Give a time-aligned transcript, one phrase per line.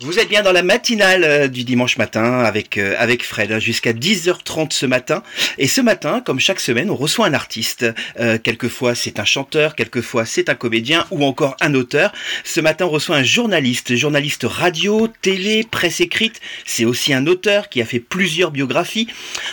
[0.00, 3.58] Vous êtes bien dans la matinale euh, du dimanche matin avec, euh, avec Fred hein,
[3.58, 5.24] jusqu'à 10h30 ce matin.
[5.58, 7.84] Et ce matin, comme chaque semaine, on reçoit un artiste.
[8.20, 12.12] Euh, quelquefois c'est un chanteur, quelquefois c'est un comédien ou encore un auteur.
[12.44, 16.40] Ce matin, on reçoit un journaliste, journaliste radio, télé, presse écrite.
[16.64, 19.08] C'est aussi un auteur qui a fait plusieurs biographies,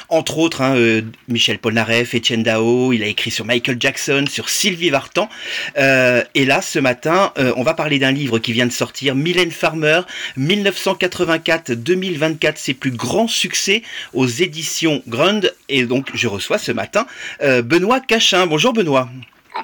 [0.09, 2.93] entre autres hein, Michel Polnareff, Etienne Dao.
[2.93, 5.27] Il a écrit sur Michael Jackson, sur Sylvie Vartan.
[5.75, 10.01] et là, ce matin, on va parler d'un livre qui vient de sortir, Mylène Farmer.
[10.37, 15.53] 1984-2024, ses plus grands succès aux éditions Grund.
[15.69, 17.05] Et donc, je reçois ce matin
[17.41, 18.47] euh, Benoît Cachin.
[18.47, 19.09] Bonjour Benoît.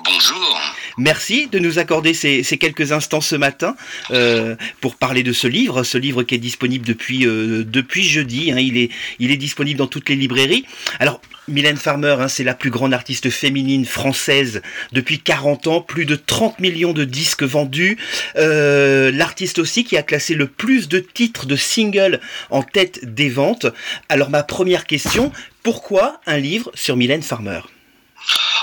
[0.05, 0.61] Bonjour.
[0.97, 3.75] Merci de nous accorder ces, quelques instants ce matin
[4.11, 8.51] euh, pour parler de ce livre, ce livre qui est disponible depuis euh, depuis jeudi.
[8.51, 8.59] Hein.
[8.59, 10.65] il est il est disponible dans toutes les librairies.
[10.99, 14.61] Alors Mylène Farmer, hein, c'est la plus grande artiste féminine française
[14.91, 17.97] depuis 40 ans, plus de 30 millions de disques vendus.
[18.37, 22.19] Euh, l'artiste aussi qui a classé le plus de titres de singles
[22.49, 23.67] en tête des ventes.
[24.09, 25.31] Alors ma première question,
[25.63, 27.61] pourquoi un livre sur Mylène Farmer?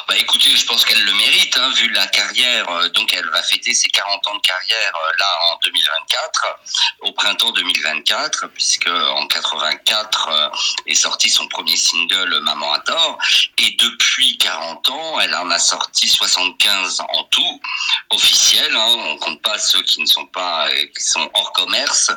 [0.09, 2.67] Bah écoutez, je pense qu'elle le mérite, hein, vu la carrière.
[2.71, 6.59] Euh, donc elle va fêter ses 40 ans de carrière euh, là en 2024,
[7.01, 10.49] au printemps 2024, puisque en 84 euh,
[10.87, 13.19] est sorti son premier single Maman à tort.
[13.59, 17.61] Et depuis 40 ans, elle en a sorti 75 en tout,
[18.09, 18.75] officiels.
[18.75, 22.11] Hein, on compte pas ceux qui ne sont pas, qui sont hors commerce.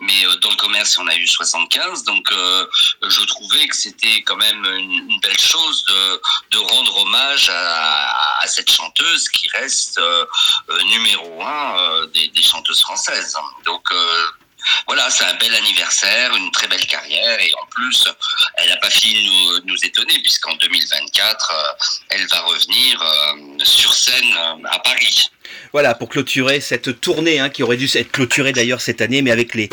[0.00, 2.04] Mais dans le commerce, on a eu 75.
[2.04, 5.84] Donc je trouvais que c'était quand même une, belle chose
[6.50, 10.24] de rendre hommage à, cette chanteuse qui reste euh,
[10.70, 13.36] euh, numéro un euh, des, chanteuses françaises.
[13.64, 13.88] Donc
[14.86, 18.08] voilà, c'est un bel anniversaire, une très belle carrière et en plus,
[18.56, 21.76] elle n'a pas fini de nous, nous étonner puisqu'en 2024,
[22.10, 23.02] elle va revenir
[23.64, 24.36] sur scène
[24.70, 25.30] à Paris.
[25.76, 29.30] Voilà, pour clôturer cette tournée hein, qui aurait dû être clôturée d'ailleurs cette année, mais
[29.30, 29.68] avec les,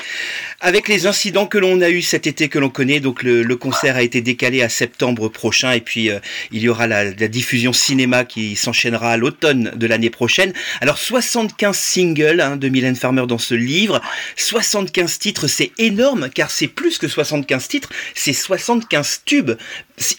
[0.60, 3.96] avec les incidents que l'on a eu cet été que l'on connaît, donc le, concert
[3.96, 6.20] a été décalé à septembre prochain et puis euh,
[6.52, 10.52] il y aura la, diffusion cinéma qui s'enchaînera à l'automne de l'année prochaine.
[10.82, 14.02] Alors 75 singles hein, de Mylène Farmer dans ce livre,
[14.36, 19.52] 75 titres, c'est énorme car c'est plus que 75 titres, c'est 75 tubes.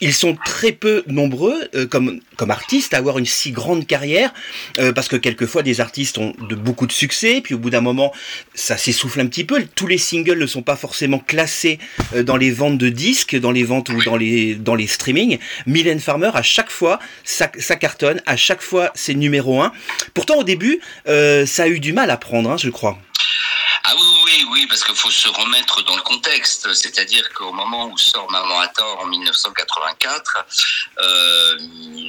[0.01, 4.33] Ils sont très peu nombreux euh, comme, comme artistes à avoir une si grande carrière
[4.78, 8.12] euh, parce que quelques fois artistes ont beaucoup de succès, puis au bout d'un moment,
[8.55, 9.65] ça s'essouffle un petit peu.
[9.75, 11.79] Tous les singles ne sont pas forcément classés
[12.15, 15.39] euh, dans les ventes de disques, dans les ventes ou dans les, dans les streamings.
[15.67, 19.73] Mylène Farmer, à chaque fois, ça, cartonne, à chaque fois, c'est numéro un.
[20.15, 22.99] Pourtant, au début, euh, ça a eu du mal à prendre, hein, je crois.
[23.87, 26.72] Ah oui, oui, oui, parce qu'il faut se remettre dans le contexte.
[26.72, 30.47] C'est-à-dire qu'au moment où sort Maman à tort en 1984,
[31.00, 31.59] euh,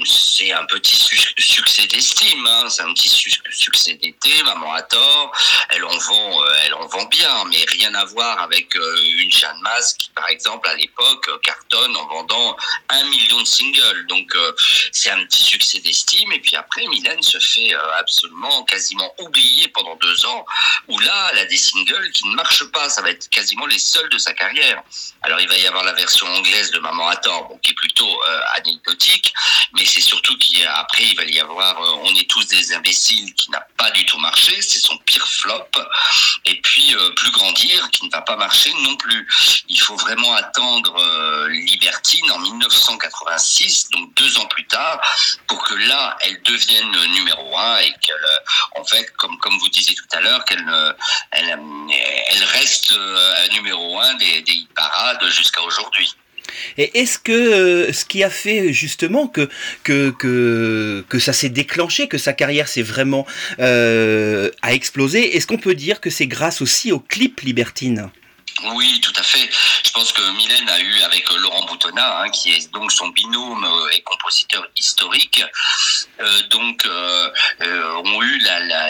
[0.05, 0.95] c'est un petit
[1.37, 2.69] succès d'estime, hein.
[2.69, 4.41] c'est un petit succès d'été.
[4.43, 5.33] Maman à tort,
[5.67, 9.31] elle en vend, euh, elle en vend bien, mais rien à voir avec euh, une
[9.31, 12.55] Jeanne Masse qui, par exemple, à l'époque, cartonne en vendant
[12.87, 14.05] un million de singles.
[14.07, 14.33] Donc
[14.93, 16.31] c'est un petit succès d'estime.
[16.31, 20.45] Et puis après, Mylène se fait absolument, quasiment oublier pendant deux ans,
[20.87, 22.89] où là, elle a décidé singles qui ne marchent pas.
[22.89, 24.83] Ça va être quasiment les seuls de sa carrière.
[25.21, 28.07] Alors il va y avoir la version anglaise de Maman à tort, qui est plutôt
[28.07, 29.33] euh, anecdotique,
[29.73, 33.49] mais c'est surtout qu'après il va y avoir euh, On est tous des imbéciles qui
[33.49, 34.61] n'a pas du tout marché.
[34.61, 35.67] C'est son pire flop.
[36.45, 39.27] Et puis euh, Plus grandir qui ne va pas marcher non plus.
[39.67, 40.95] Il faut vraiment attendre
[41.49, 44.99] Libertine en 1986, donc deux ans plus tard,
[45.47, 48.27] pour que là elle devienne numéro un et qu'elle,
[48.75, 50.65] en fait, comme comme vous disiez tout à l'heure, qu'elle
[51.31, 56.15] elle, elle reste euh, numéro un des, des parades jusqu'à aujourd'hui.
[56.77, 59.49] Et est-ce que euh, ce qui a fait justement que
[59.83, 63.25] que que, que ça s'est déclenché, que sa carrière s'est vraiment
[63.59, 68.09] euh, a explosé, est-ce qu'on peut dire que c'est grâce aussi au clip Libertine?
[68.63, 69.49] Oui, tout à fait.
[69.85, 73.65] Je pense que Mylène a eu avec Laurent Boutonnat, hein, qui est donc son binôme
[73.65, 75.43] euh, et compositeur historique,
[76.21, 77.31] euh, donc euh,
[78.05, 78.39] ont eu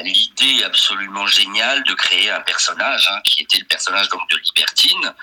[0.04, 5.14] l'idée absolument géniale de créer un personnage hein, qui était le personnage de Libertine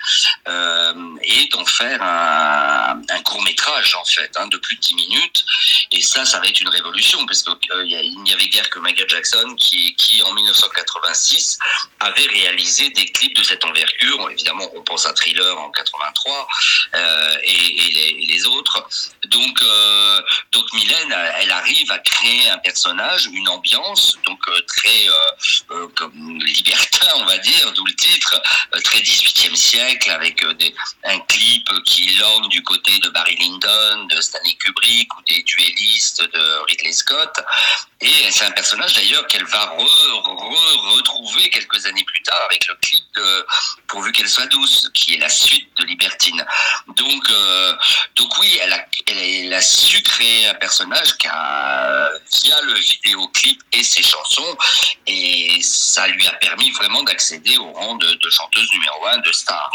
[1.23, 5.45] et d'en faire un, un, court métrage en fait hein, de plus de 10 minutes.
[5.91, 9.55] Et ça, ça va être une révolution parce qu'il n'y avait guère que Michael Jackson
[9.57, 11.57] qui, qui en 1986
[11.99, 16.47] avait réalisé des clips de cette envergure évidemment, on pense à Thriller en 83
[17.43, 18.85] et, les, autres.
[19.27, 19.63] Donc,
[20.51, 25.07] donc Mylène, elle arrive à créer un personnage, une ambiance, donc très
[25.95, 28.41] comme libertin, on va dire, d'où le titre,
[28.83, 30.43] très 18e siècle, avec
[31.03, 36.21] un clip qui lorgne du côté de Barry Lyndon, de Stanley Kubrick ou des duellistes
[36.21, 37.39] de Ridley Scott.
[38.01, 39.75] Et c'est un personnage d'ailleurs qu'elle va
[40.95, 43.03] retrouver quelques années plus tard avec le clip
[43.87, 46.45] Pourvu qu'elle soit douce, qui est la suite de Libertine.
[46.95, 47.73] Donc, euh,
[48.15, 52.09] donc oui, elle a, elle a su créer un personnage qui a,
[52.43, 54.57] via le vidéoclip et ses chansons,
[55.07, 59.31] et ça lui a permis vraiment d'accéder au rang de, de chanteuse numéro un de
[59.31, 59.71] star.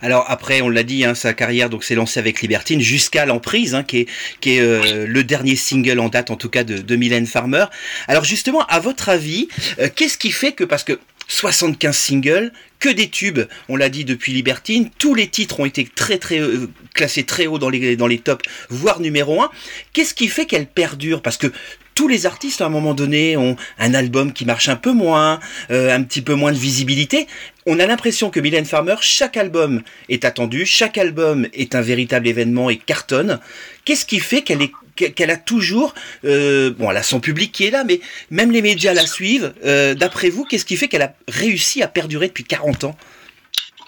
[0.00, 3.74] Alors après, on l'a dit, hein, sa carrière donc s'est lancée avec Libertine jusqu'à l'emprise,
[3.74, 4.08] hein, qui est,
[4.40, 7.66] qui est euh, le dernier single en date, en tout cas de, de Mylène Farmer.
[8.08, 12.88] Alors justement, à votre avis, euh, qu'est-ce qui fait que parce que 75 singles, que
[12.88, 16.68] des tubes, on l'a dit depuis Libertine, tous les titres ont été très très euh,
[16.94, 19.50] classés très haut dans les dans tops, voire numéro 1.
[19.92, 21.22] Qu'est-ce qui fait qu'elle perdure?
[21.22, 21.52] Parce que
[21.94, 25.40] tous les artistes à un moment donné ont un album qui marche un peu moins,
[25.70, 27.26] euh, un petit peu moins de visibilité.
[27.68, 32.28] On a l'impression que Mylène Farmer, chaque album est attendu, chaque album est un véritable
[32.28, 33.40] événement et cartonne.
[33.84, 37.66] Qu'est-ce qui fait qu'elle est qu'elle a toujours, euh, bon, elle a son public qui
[37.66, 39.52] est là, mais même les médias la suivent.
[39.66, 42.96] Euh, d'après vous, qu'est-ce qui fait qu'elle a réussi à perdurer depuis 40 ans?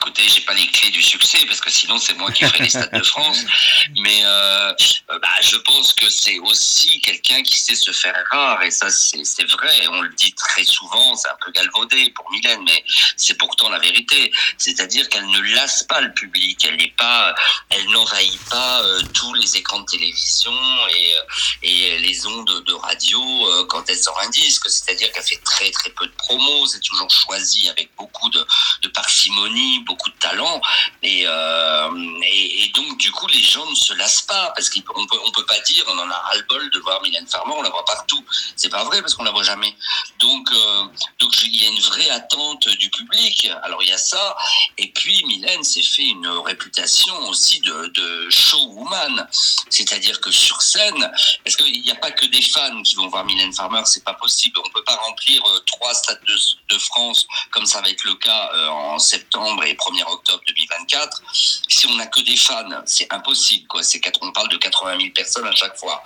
[0.00, 2.70] Écoutez, j'ai pas les clés du succès parce que sinon c'est moi qui ferai les
[2.70, 3.38] stades de France.
[4.00, 4.72] Mais euh,
[5.10, 8.90] euh, bah, je pense que c'est aussi quelqu'un qui sait se faire rare et ça
[8.90, 9.88] c'est vrai.
[9.90, 12.84] On le dit très souvent, c'est un peu galvaudé pour Mylène, mais
[13.16, 14.30] c'est pourtant la vérité.
[14.56, 16.64] C'est-à-dire qu'elle ne lasse pas le public.
[16.64, 17.34] Elle n'est pas,
[17.70, 20.52] elle n'envahit pas euh, tous les écrans de télévision
[20.90, 23.20] et, et les ondes de radio
[23.68, 24.70] quand elle sort un disque.
[24.70, 26.68] C'est-à-dire qu'elle fait très très peu de promos.
[26.68, 28.46] C'est toujours choisi avec beaucoup de,
[28.82, 30.60] de parcimonie beaucoup de talent.
[31.04, 35.18] Euh, et, et, donc, du coup, les gens ne se lassent pas parce qu'on peut,
[35.26, 37.84] on peut pas dire on en a ras-le-bol de voir Mylène Farmer, on la voit
[37.84, 38.22] partout.
[38.54, 39.74] C'est pas vrai parce qu'on la voit jamais.
[40.20, 40.84] Donc, euh,
[41.18, 43.48] donc il y a une vraie attente du public.
[43.62, 44.36] Alors, il y a ça.
[44.76, 49.26] Et puis, Mylène s'est fait une réputation aussi de, de showwoman.
[49.70, 51.10] C'est-à-dire que sur scène,
[51.44, 54.14] parce qu'il n'y a pas que des fans qui vont voir Mylène Farmer, c'est pas
[54.14, 54.60] possible.
[54.64, 58.14] On peut pas remplir euh, trois stades de, de, France comme ça va être le
[58.14, 61.22] cas en septembre et 1er octobre 2024.
[61.32, 63.66] Si on n'a que des fans, c'est impossible.
[63.68, 63.82] Quoi.
[63.82, 66.02] C'est, on parle de 80 000 personnes à chaque fois.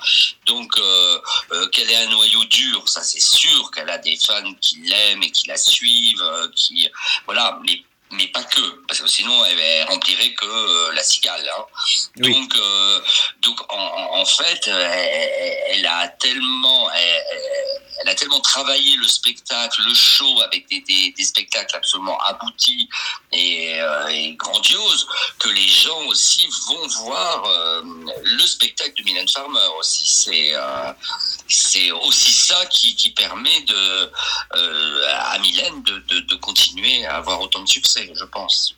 [0.47, 1.21] Donc, euh,
[1.53, 5.23] euh, qu'elle ait un noyau dur, ça c'est sûr qu'elle a des fans qui l'aiment
[5.23, 6.89] et qui la suivent, euh, qui
[7.27, 7.59] voilà.
[7.67, 7.83] Mais
[8.15, 11.49] mais pas que, parce que sinon elle, elle remplirait que la cigale.
[11.57, 11.65] Hein.
[12.17, 12.55] Donc,
[13.41, 20.69] donc en, fait, elle, a tellement, elle a tellement travaillé le spectacle, le show avec
[20.69, 22.89] des, spectacles absolument aboutis
[23.33, 25.07] et, euh, et, grandioses
[25.39, 27.83] que les gens aussi vont voir euh,
[28.23, 30.07] le spectacle de Mylène Farmer aussi.
[30.09, 30.93] C'est euh,
[32.03, 33.65] aussi ça qui, permet
[34.53, 38.75] à Mylène de continuer à avoir autant de succès, je pense.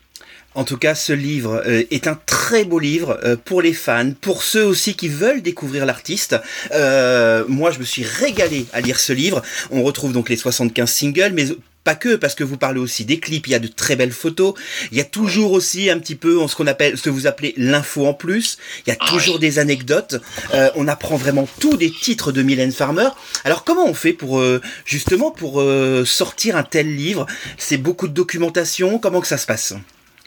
[0.55, 4.12] En tout cas, ce livre euh, est un très beau livre euh, pour les fans,
[4.21, 6.37] pour ceux aussi qui veulent découvrir l'artiste.
[6.73, 9.43] Euh, moi, je me suis régalé à lire ce livre.
[9.73, 11.49] On retrouve donc les 75 singles, mais
[11.83, 14.12] pas que, parce que vous parlez aussi des clips, il y a de très belles
[14.12, 14.55] photos,
[14.93, 17.53] il y a toujours aussi un petit peu ce qu'on appelle, ce que vous appelez
[17.59, 18.56] l'info en plus,
[18.87, 20.17] il y a toujours des anecdotes,
[20.77, 23.09] on apprend vraiment tout des titres de Mylène Farmer.
[23.45, 24.43] Alors comment on fait pour,
[24.87, 25.62] justement, pour
[26.06, 27.27] sortir un tel livre?
[27.59, 29.75] C'est beaucoup de documentation, comment que ça se passe?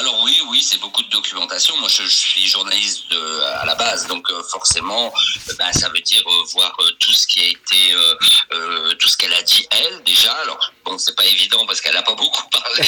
[0.00, 1.76] alors oui, oui, c'est beaucoup de documentation.
[1.76, 3.04] Moi, je, suis journaliste
[3.60, 5.12] à la base, donc euh, forcément,
[5.48, 7.94] euh, ben, ça veut dire euh, voir tout ce qui a été,
[8.98, 10.32] tout ce qu'elle a dit elle déjà.
[10.42, 12.84] Alors bon, c'est pas évident parce qu'elle a pas beaucoup parlé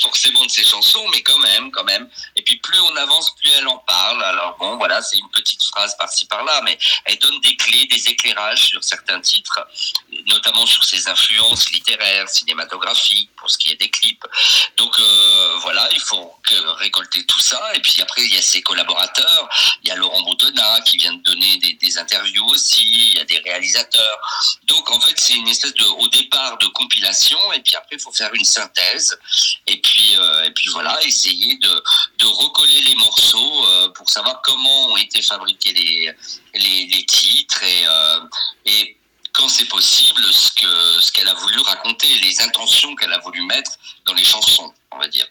[0.00, 2.08] forcément de ses chansons, mais quand même, quand même.
[2.36, 4.22] Et puis plus on avance, plus elle en parle.
[4.22, 8.08] Alors bon, voilà, c'est une petite phrase par-ci par-là, mais elle donne des clés, des
[8.08, 9.66] éclairages sur certains titres,
[10.26, 14.24] notamment sur ses influences littéraires, cinématographiques, pour ce qui est des clips.
[14.76, 14.96] Donc
[15.60, 16.27] voilà, il faut
[16.78, 17.60] récolter tout ça.
[17.74, 19.48] Et puis après, il y a ses collaborateurs.
[19.82, 22.84] Il y a Laurent Boutonnat qui vient de donner des, interviews aussi.
[22.84, 24.18] Il y a des réalisateurs.
[24.64, 27.38] Donc en fait, c'est une espèce de, au départ, de compilation.
[27.52, 29.18] Et puis après, il faut faire une synthèse.
[29.66, 31.82] Et puis, euh, et puis voilà, essayer de,
[32.18, 36.14] de recoller les morceaux euh, pour savoir comment ont été fabriqués les,
[36.54, 38.20] les, titres et, euh,
[38.66, 38.98] et
[39.32, 43.40] quand c'est possible, ce que ce qu'elle a voulu raconter, les intentions qu'elle a voulu
[43.42, 43.70] mettre
[44.04, 45.26] dans les chansons, on va dire.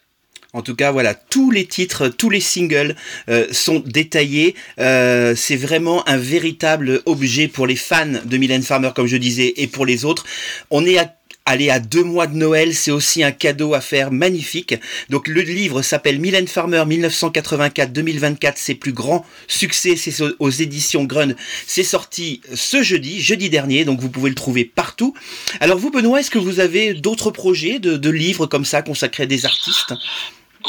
[0.58, 2.96] En tout cas, voilà, tous les titres, tous les singles
[3.30, 4.56] euh, sont détaillés.
[4.80, 9.54] Euh, c'est vraiment un véritable objet pour les fans de Mylène Farmer, comme je disais,
[9.58, 10.26] et pour les autres.
[10.72, 11.14] On est à
[11.50, 14.76] Allez, à deux mois de Noël, c'est aussi un cadeau à faire magnifique.
[15.10, 21.36] Donc le livre s'appelle Mylène Farmer 1984-2024, ses plus grands succès, c'est aux éditions Grun.
[21.66, 25.14] C'est sorti ce jeudi, jeudi dernier, donc vous pouvez le trouver partout.
[25.62, 29.24] Alors vous, Benoît, est-ce que vous avez d'autres projets de, de livres comme ça consacrés
[29.24, 29.94] à des artistes?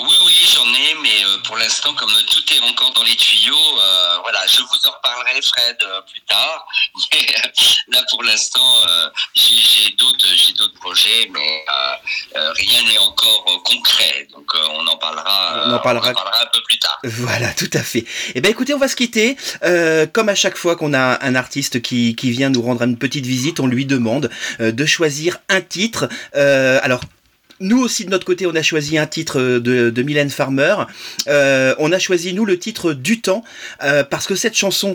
[0.03, 3.55] Oui, oui, j'en ai, mais euh, pour l'instant, comme tout est encore dans les tuyaux,
[3.55, 6.67] euh, voilà, je vous en reparlerai, Fred, euh, plus tard.
[7.13, 7.27] Mais
[7.95, 8.61] là, pour l'instant,
[9.35, 11.65] j'ai d'autres, j'ai d'autres projets, mais
[12.35, 14.29] rien n'est encore concret.
[14.33, 15.65] Donc, on en parlera.
[15.67, 16.11] On en parlera.
[16.11, 16.99] un peu plus tard.
[17.05, 18.05] Voilà, tout à fait.
[18.35, 19.37] Eh bien, écoutez, on va se quitter.
[20.13, 23.25] comme à chaque fois qu'on a un artiste qui, qui vient nous rendre une petite
[23.25, 26.09] visite, on lui demande de choisir un titre.
[26.35, 27.01] alors,
[27.61, 30.77] nous aussi de notre côté, on a choisi un titre de, de Mylène Farmer.
[31.27, 33.45] Euh, on a choisi nous le titre du temps
[33.83, 34.95] euh, parce que cette chanson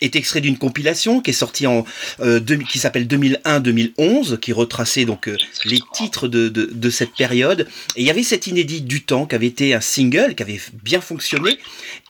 [0.00, 1.84] est extrait d'une compilation qui est sortie en
[2.20, 7.66] euh, qui s'appelle 2001-2011, qui retraçait donc euh, les titres de, de, cette période.
[7.96, 10.60] Et il y avait cet inédit du temps qui avait été un single, qui avait
[10.82, 11.58] bien fonctionné.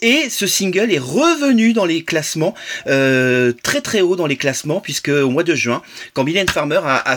[0.02, 2.54] Et ce single est revenu dans les classements,
[2.86, 6.80] euh, très très haut dans les classements, puisque au mois de juin, quand Mylène Farmer
[6.84, 7.16] a, a,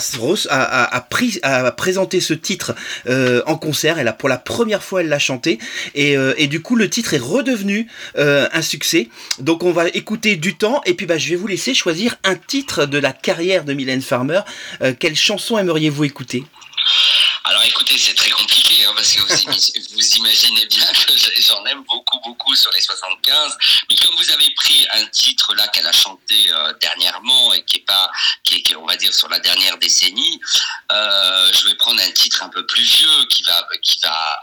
[0.49, 1.05] a,
[1.43, 2.75] a, présenté ce titre
[3.07, 5.59] euh, en concert, elle a pour la première fois elle l'a chanté,
[5.95, 9.09] et, et du coup le titre est redevenu un succès.
[9.39, 12.85] Donc on va écouter du et puis bah, je vais vous laisser choisir un titre
[12.85, 14.41] de la carrière de Mylène Farmer.
[14.81, 16.43] Euh, quelle chanson aimeriez-vous écouter?
[17.45, 22.19] Alors écoutez, c'est très compliqué hein, parce que vous, imaginez bien que j'en aime beaucoup,
[22.23, 23.57] beaucoup sur les 75.
[23.89, 27.77] Mais comme vous avez pris un titre là qu'elle a chanté euh, dernièrement et qui
[27.77, 28.11] est pas,
[28.43, 30.39] qui est, on va dire sur la dernière décennie,
[30.91, 34.41] euh, je vais prendre un titre un peu plus vieux qui va, qui va,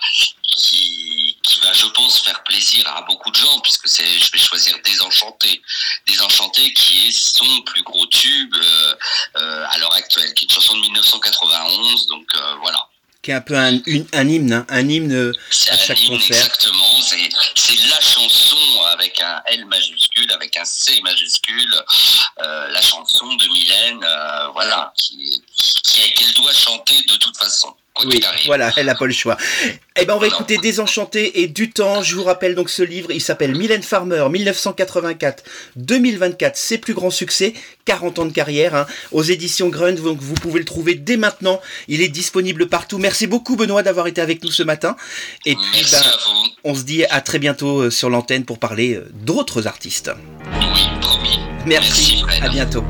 [0.56, 4.38] qui, qui va, je pense, faire plaisir à beaucoup de gens puisque c'est, je vais
[4.38, 5.62] choisir Désenchanté,
[6.06, 10.74] Désenchanté qui est son plus gros tube euh, à l'heure actuelle, qui est une chanson
[10.74, 12.06] de 1991.
[12.08, 12.26] Donc
[12.60, 12.88] voilà
[13.26, 13.80] qui est un peu un,
[14.12, 15.32] un hymne, hein, un hymne
[15.70, 16.36] à chaque hymne, concert.
[16.36, 17.00] Exactement,
[17.56, 18.56] c'est la chanson
[18.92, 21.74] avec un L majuscule, avec un C majuscule,
[22.40, 27.74] euh, la chanson de Mylène, euh, voilà, qui, qui qu'elle doit chanter de toute façon.
[28.04, 29.36] Oui, voilà, elle n'a pas le choix.
[29.98, 32.02] Eh ben, on va écouter Désenchanté et du temps.
[32.02, 34.26] Je vous rappelle donc ce livre, il s'appelle Mylène Farmer,
[35.78, 37.54] 1984-2024, ses plus grands succès,
[37.86, 39.98] 40 ans de carrière, hein, aux éditions Grund.
[40.02, 41.60] Donc vous pouvez le trouver dès maintenant.
[41.88, 42.98] Il est disponible partout.
[42.98, 44.96] Merci beaucoup Benoît d'avoir été avec nous ce matin.
[45.46, 46.02] Et puis, ben,
[46.64, 50.10] on se dit à très bientôt euh, sur l'antenne pour parler euh, d'autres artistes.
[50.52, 51.38] Oui, promis.
[51.64, 52.84] Merci, Merci à bientôt.